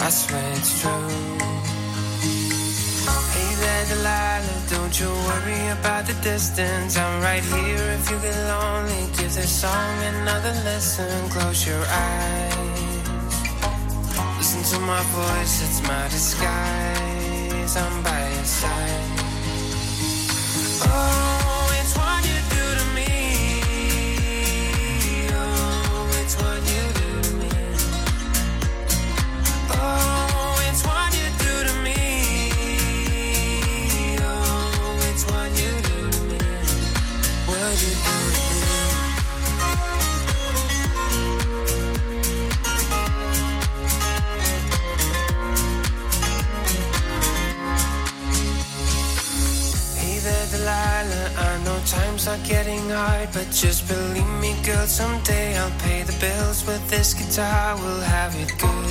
I 0.00 0.08
swear 0.08 0.52
it's 0.56 0.80
true. 0.80 0.90
Hey 3.34 3.54
there, 3.60 3.84
Delilah, 3.90 4.62
don't 4.70 4.94
you 4.98 5.10
worry 5.28 5.68
about 5.78 6.06
the 6.06 6.14
distance. 6.22 6.96
I'm 6.96 7.20
right 7.20 7.44
here 7.44 7.84
if 7.98 8.10
you 8.10 8.18
get 8.20 8.36
lonely. 8.48 9.02
Give 9.18 9.34
this 9.34 9.50
song 9.60 10.02
another 10.14 10.54
listen. 10.64 11.28
Close 11.28 11.66
your 11.66 11.84
eyes. 11.84 13.00
Listen 14.38 14.62
to 14.72 14.86
my 14.86 15.02
voice, 15.02 15.62
it's 15.62 15.82
my 15.86 16.08
disguise. 16.08 17.76
I'm 17.76 18.02
by 18.02 18.32
your 18.34 18.44
side. 18.44 19.19
I 57.40 57.74
will 57.74 58.00
have 58.00 58.34
it 58.36 58.52
good. 58.58 58.90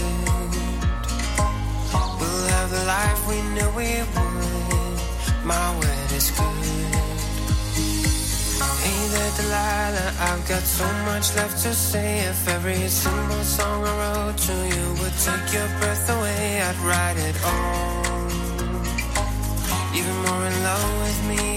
We'll 2.19 2.47
have 2.55 2.69
the 2.71 2.83
life 2.85 3.21
we 3.29 3.37
knew 3.53 3.69
we 3.77 3.91
would. 4.13 4.99
My 5.45 5.67
word 5.77 6.11
is 6.19 6.31
good. 6.31 6.99
Hey 8.83 9.01
there, 9.13 9.33
Delilah, 9.37 10.11
I've 10.27 10.43
got 10.47 10.63
so 10.63 10.87
much 11.05 11.35
left 11.35 11.61
to 11.63 11.73
say. 11.73 12.27
If 12.27 12.47
every 12.47 12.87
single 12.87 13.43
song 13.43 13.85
I 13.85 13.93
wrote 14.01 14.37
to 14.37 14.55
you 14.73 14.85
would 14.99 15.17
take 15.27 15.53
your 15.53 15.69
breath 15.79 16.09
away, 16.09 16.61
I'd 16.61 16.79
write 16.87 17.17
it 17.29 17.37
all. 17.45 18.09
Even 19.93 20.15
more 20.25 20.45
in 20.49 20.63
love 20.63 20.91
with 21.03 21.21
me 21.29 21.48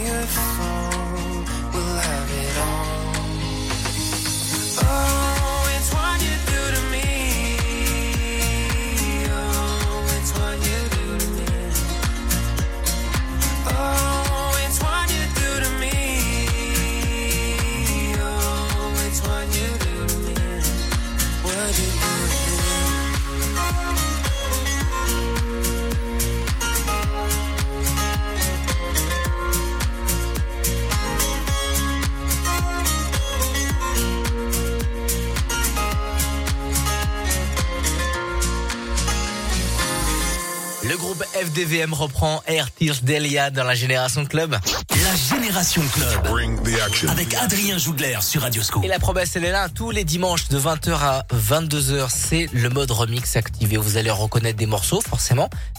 FDVM 41.62 41.94
reprend 41.94 42.42
Air 42.46 42.72
Tears 42.72 43.02
Delia 43.02 43.50
dans 43.50 43.62
la 43.62 43.74
Génération 43.74 44.24
Club. 44.24 44.56
La 44.90 45.36
Génération 45.36 45.82
Club. 45.92 47.08
Avec 47.08 47.34
Adrien 47.34 47.78
Jougler 47.78 48.18
sur 48.20 48.42
Radioscope. 48.42 48.84
Et 48.84 48.88
la 48.88 48.98
promesse, 48.98 49.36
elle 49.36 49.44
est 49.44 49.52
là. 49.52 49.68
Tous 49.68 49.92
les 49.92 50.02
dimanches 50.02 50.48
de 50.48 50.58
20h 50.58 50.92
à 50.92 51.24
22h, 51.32 52.08
c'est 52.10 52.48
le 52.52 52.68
mode 52.68 52.90
remix 52.90 53.36
activé. 53.36 53.76
Vous 53.76 53.96
allez 53.96 54.10
reconnaître 54.10 54.58
des 54.58 54.66
morceaux, 54.66 55.02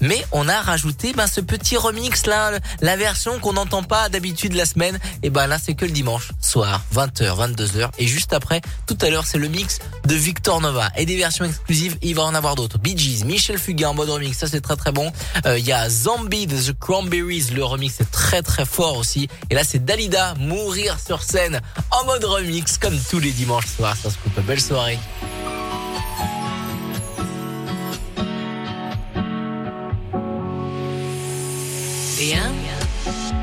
Mais 0.01 0.23
on 0.31 0.47
a 0.47 0.61
rajouté 0.61 1.13
ben, 1.13 1.27
ce 1.27 1.41
petit 1.41 1.77
remix 1.77 2.25
là, 2.25 2.51
la 2.81 2.95
version 2.95 3.39
qu'on 3.39 3.53
n'entend 3.53 3.83
pas 3.83 4.09
d'habitude 4.09 4.53
la 4.53 4.65
semaine. 4.65 4.99
Et 5.21 5.29
ben 5.29 5.47
là, 5.47 5.57
c'est 5.63 5.73
que 5.73 5.85
le 5.85 5.91
dimanche 5.91 6.29
soir, 6.41 6.81
20h, 6.93 7.55
22h. 7.55 7.89
Et 7.99 8.07
juste 8.07 8.33
après, 8.33 8.61
tout 8.87 8.97
à 9.01 9.09
l'heure, 9.09 9.25
c'est 9.25 9.37
le 9.37 9.47
mix 9.47 9.79
de 10.05 10.15
Victor 10.15 10.61
Nova. 10.61 10.89
Et 10.97 11.05
des 11.05 11.17
versions 11.17 11.45
exclusives, 11.45 11.97
il 12.01 12.15
va 12.15 12.23
en 12.23 12.35
avoir 12.35 12.55
d'autres. 12.55 12.77
Bee 12.77 12.97
Gees, 12.97 13.23
Michel 13.25 13.57
Fugain 13.57 13.89
en 13.89 13.93
mode 13.93 14.09
remix, 14.09 14.37
ça 14.37 14.47
c'est 14.47 14.61
très 14.61 14.75
très 14.75 14.91
bon. 14.91 15.11
Euh, 15.45 15.59
Il 15.59 15.65
y 15.65 15.71
a 15.71 15.89
Zombie 15.89 16.47
de 16.47 16.57
The 16.57 16.77
Cranberries, 16.79 17.47
le 17.53 17.63
remix 17.63 17.99
est 18.01 18.11
très 18.11 18.41
très 18.41 18.65
fort 18.65 18.97
aussi. 18.97 19.27
Et 19.49 19.55
là, 19.55 19.63
c'est 19.63 19.83
Dalida, 19.83 20.33
Mourir 20.35 20.97
sur 21.05 21.21
scène 21.21 21.61
en 21.91 22.05
mode 22.05 22.23
remix, 22.23 22.77
comme 22.77 22.97
tous 23.09 23.19
les 23.19 23.31
dimanches 23.31 23.67
soirs. 23.67 23.95
Ça 24.01 24.09
se 24.09 24.17
coupe. 24.17 24.39
Belle 24.45 24.61
soirée. 24.61 24.99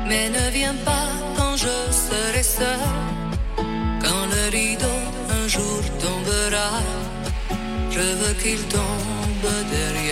Mais 0.07 0.29
ne 0.29 0.49
viens 0.51 0.73
pas 0.83 1.09
quand 1.37 1.55
je 1.55 1.75
serai 1.91 2.41
seul. 2.41 2.79
Quand 4.03 4.25
le 4.33 4.49
rideau 4.49 4.99
un 5.29 5.47
jour 5.47 5.81
tombera, 5.99 6.71
je 7.91 7.99
veux 7.99 8.33
qu'il 8.41 8.61
tombe 8.77 9.51
derrière 9.69 10.10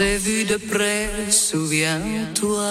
s'est 0.00 0.16
vu 0.16 0.44
de 0.44 0.56
près, 0.56 1.10
souviens-toi. 1.30 2.70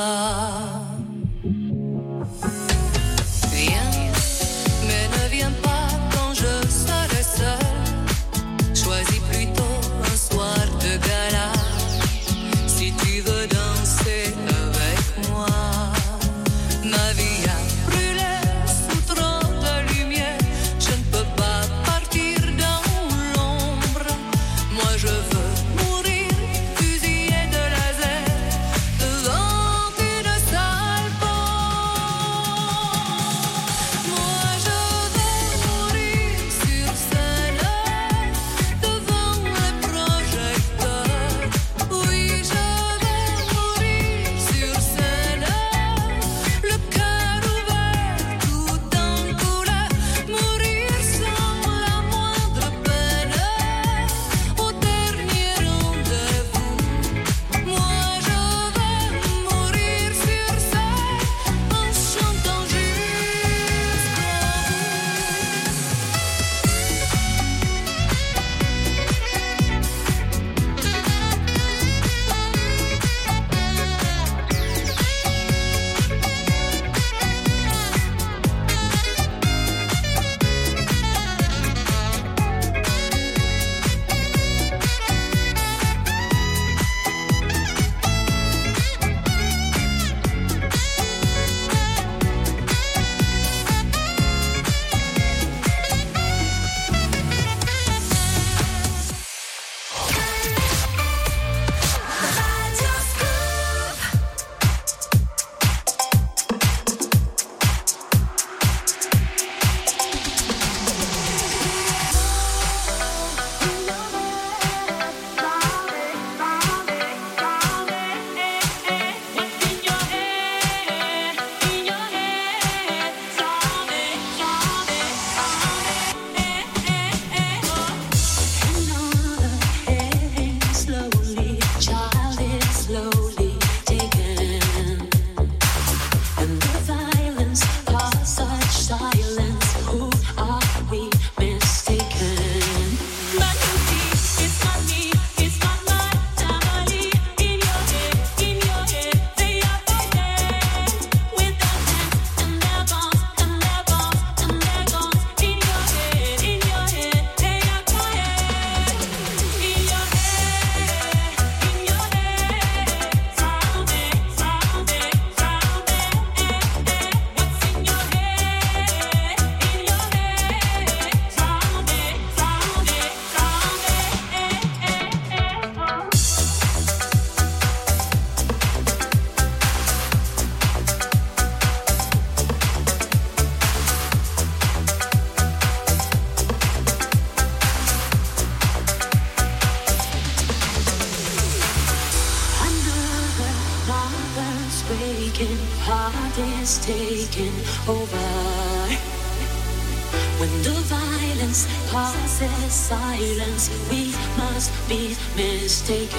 take 205.89 206.18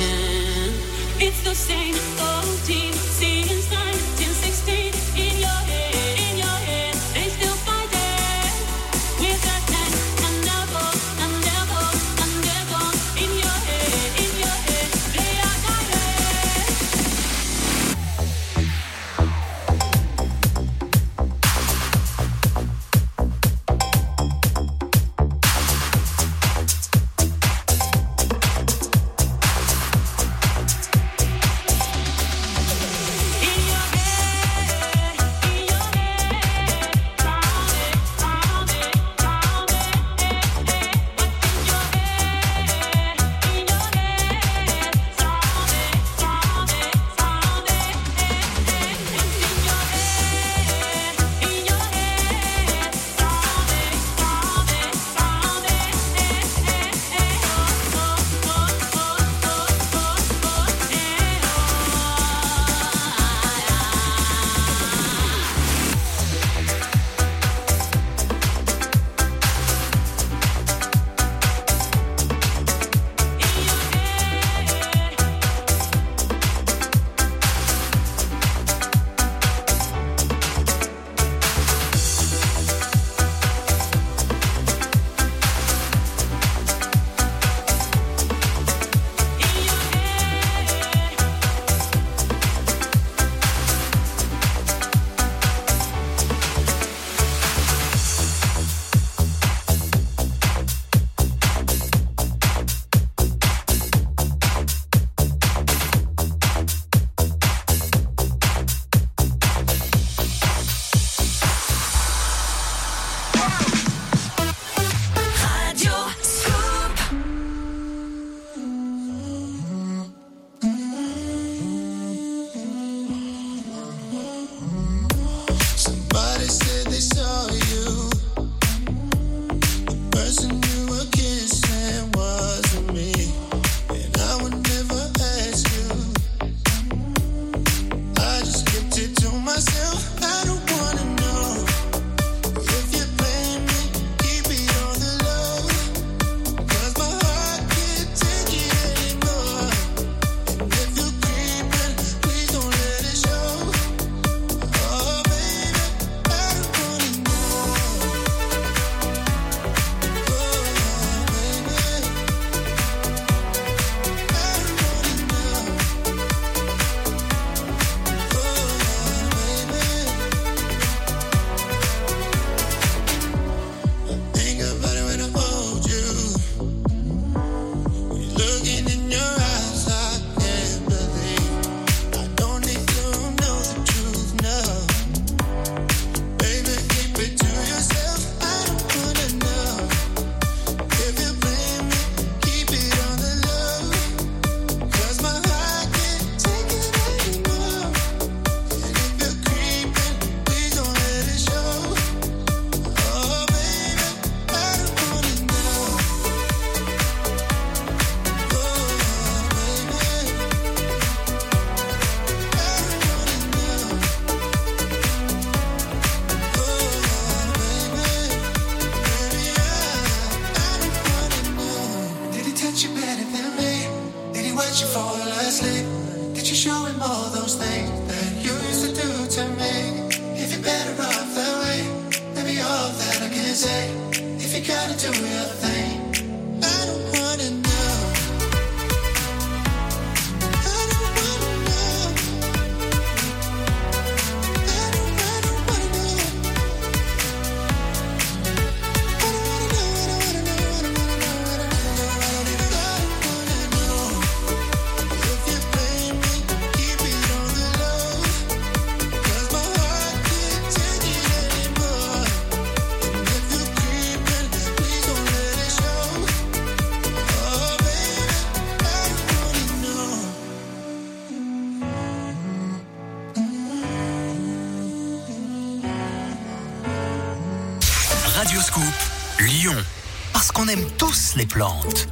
les 281.37 281.47
plantes. 281.47 282.09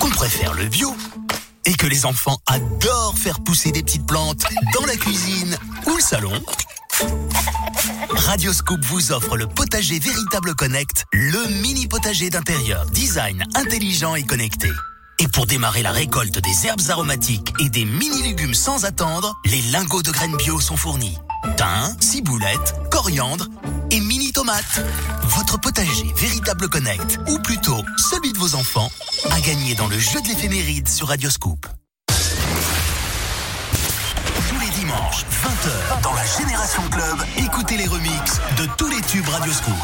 Qu'on 0.00 0.10
préfère 0.10 0.54
le 0.54 0.66
bio. 0.66 0.94
Et 1.64 1.74
que 1.74 1.86
les 1.86 2.06
enfants 2.06 2.38
adorent 2.46 3.18
faire 3.18 3.40
pousser 3.40 3.72
des 3.72 3.82
petites 3.82 4.06
plantes 4.06 4.44
dans 4.74 4.86
la 4.86 4.96
cuisine. 4.96 5.56
ou 5.86 5.96
le 5.96 6.02
salon 6.02 6.32
Radioscoop 8.10 8.84
vous 8.84 9.12
offre 9.12 9.36
le 9.36 9.46
potager 9.46 9.98
véritable 9.98 10.54
Connect, 10.54 11.04
le 11.12 11.62
mini 11.62 11.86
potager 11.86 12.30
d'intérieur, 12.30 12.86
design 12.86 13.44
intelligent 13.54 14.14
et 14.14 14.22
connecté. 14.22 14.70
Et 15.18 15.28
pour 15.28 15.46
démarrer 15.46 15.82
la 15.82 15.92
récolte 15.92 16.38
des 16.38 16.66
herbes 16.66 16.88
aromatiques 16.88 17.52
et 17.60 17.68
des 17.68 17.84
mini-légumes 17.84 18.54
sans 18.54 18.84
attendre, 18.84 19.34
les 19.44 19.62
lingots 19.72 20.02
de 20.02 20.10
graines 20.10 20.36
bio 20.36 20.60
sont 20.60 20.76
fournis. 20.76 21.18
Thym, 21.56 21.96
ciboulette, 22.00 22.74
coriandre 22.90 23.46
et 23.96 24.00
mini 24.00 24.32
tomates. 24.32 24.82
Votre 25.22 25.58
potager 25.58 26.12
véritable 26.16 26.68
Connect, 26.68 27.18
ou 27.28 27.38
plutôt 27.38 27.82
celui 27.96 28.32
de 28.32 28.38
vos 28.38 28.54
enfants, 28.54 28.90
a 29.30 29.40
gagné 29.40 29.74
dans 29.74 29.88
le 29.88 29.98
jeu 29.98 30.20
de 30.20 30.28
l'éphéméride 30.28 30.86
sur 30.86 31.08
Radioscoop. 31.08 31.66
Tous 34.48 34.60
les 34.60 34.70
dimanches, 34.78 35.24
20h, 35.42 36.02
dans 36.02 36.12
la 36.12 36.26
Génération 36.38 36.82
Club, 36.90 37.18
écoutez 37.38 37.76
les 37.78 37.86
remixes 37.86 38.40
de 38.58 38.66
tous 38.76 38.88
les 38.88 39.00
tubes 39.00 39.28
Radioscoop. 39.28 39.74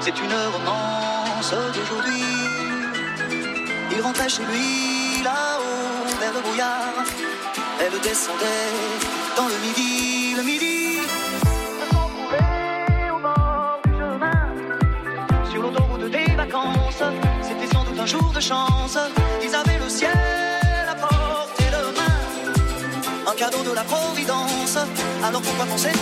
C'est 0.00 0.18
une 0.18 0.32
romance 0.54 1.54
d'aujourd'hui. 1.74 2.22
Il 3.92 4.00
rentrait 4.00 4.28
chez 4.28 4.44
lui 4.44 5.22
là-haut 5.22 6.18
vers 6.20 6.32
le 6.32 6.40
brouillard. 6.40 7.04
Elle 7.80 8.00
descendait 8.00 8.72
dans 9.36 9.46
le 9.46 9.58
midi, 9.66 10.34
le 10.36 10.42
midi. 10.42 10.98
Au 13.14 13.18
bord 13.18 13.80
du 13.84 13.92
chemin, 13.92 15.50
sur 15.50 15.62
l'autoroute 15.62 16.10
des 16.10 16.34
vacances. 16.34 17.02
C'était 17.42 17.66
sans 17.72 17.84
doute 17.84 17.98
un 18.00 18.06
jour 18.06 18.32
de 18.34 18.40
chance. 18.40 18.98
Ils 19.42 19.54
avaient 19.54 19.78
le 19.78 19.88
ciel 19.88 20.86
à 20.88 20.94
portée 20.94 21.70
de 21.76 21.82
main, 21.98 23.30
un 23.30 23.34
cadeau 23.34 23.62
de 23.62 23.72
la 23.74 23.82
Providence. 23.82 24.78
Alors 25.22 25.42
pourquoi 25.42 25.66
penser 25.66 25.92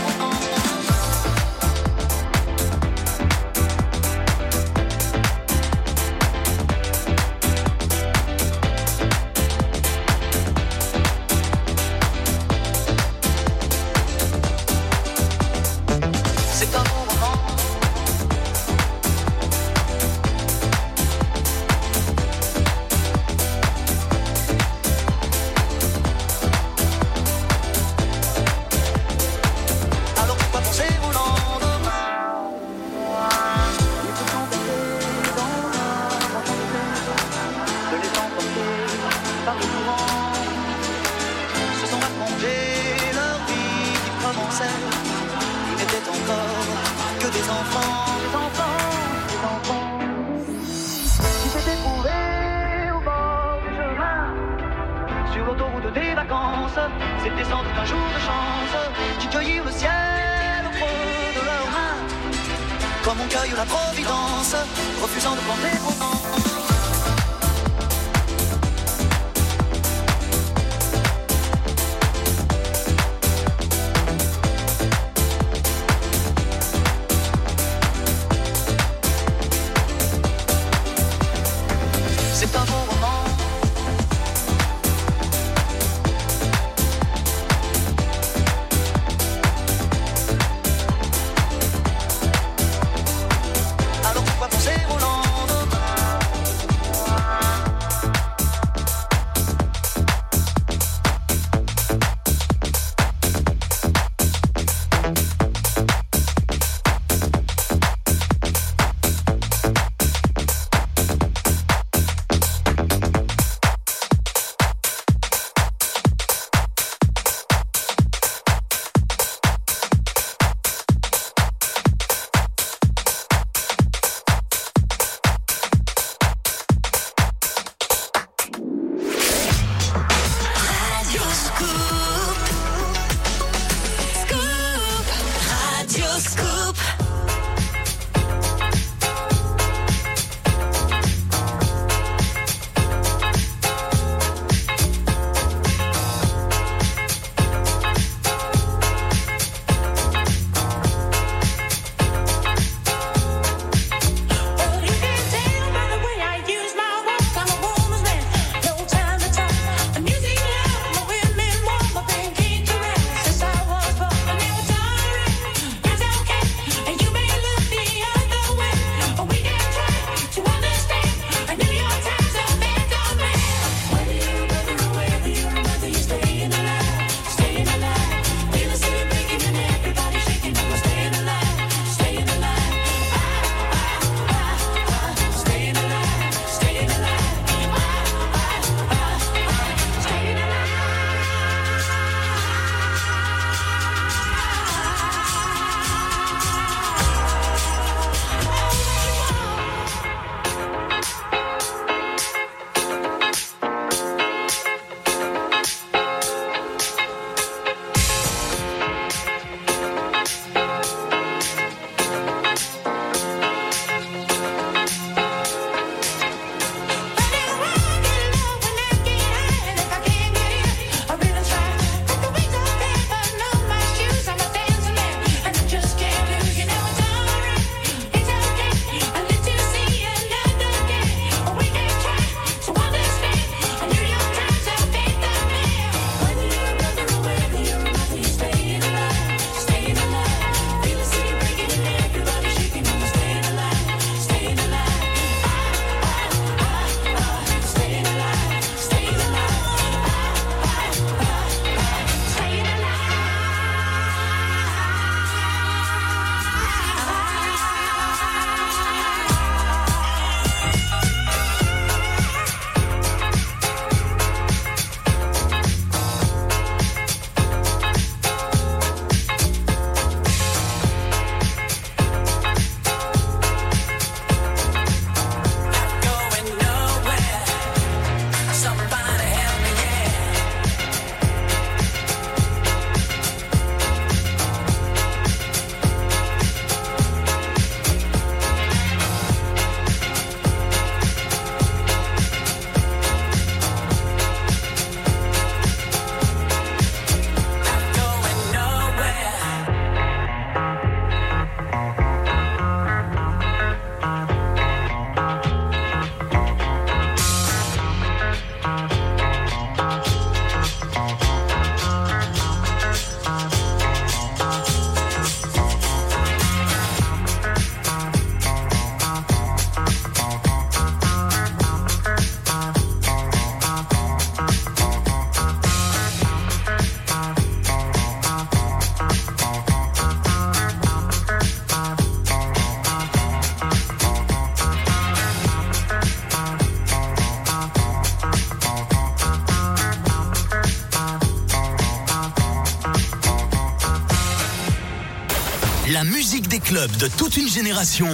club 346.64 346.90
de 346.96 347.08
toute 347.08 347.36
une 347.36 347.48
génération, 347.48 348.08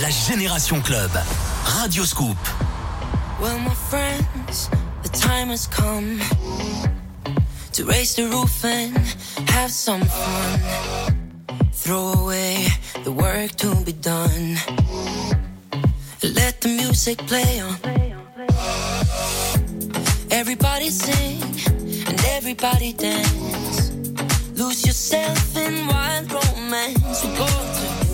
la 0.00 0.10
Génération 0.10 0.80
Club. 0.80 1.10
Radio 1.64 2.04
Scoop. 2.04 2.36
Well, 3.40 3.58
my 3.60 3.74
friends, 3.74 4.68
the 5.02 5.08
time 5.08 5.48
has 5.50 5.66
come 5.68 6.18
to 7.72 7.84
raise 7.84 8.16
the 8.16 8.24
roof 8.24 8.64
and 8.64 8.96
have 9.50 9.70
some 9.70 10.02
fun. 10.02 10.60
Throw 11.72 12.14
away 12.14 12.66
the 13.04 13.12
work 13.12 13.52
to 13.56 13.74
be 13.84 13.92
done. 13.92 14.56
Let 16.22 16.60
the 16.60 16.68
music 16.68 17.18
play 17.26 17.60
on. 17.60 17.76
Everybody 20.30 20.90
sing 20.90 21.40
and 22.08 22.20
everybody 22.36 22.92
dance. 22.92 23.92
Lose 24.56 24.84
yourself 24.84 25.56
in 25.56 25.86
wild 25.86 26.32
romance. 26.32 26.47
me 26.68 26.92
soporta 27.14 28.07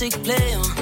music 0.00 0.22
play 0.22 0.77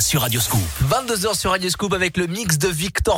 sur 0.00 0.22
Radio 0.22 0.40
Scoop. 0.40 0.60
22h 0.84 1.38
sur 1.38 1.50
Radio 1.50 1.68
Scoop 1.70 1.92
avec 1.92 2.16
le 2.16 2.26
mix 2.26 2.58
de 2.58 2.68
Victor. 2.68 2.98